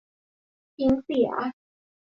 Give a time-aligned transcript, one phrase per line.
[0.75, 1.29] ทิ้งเสีย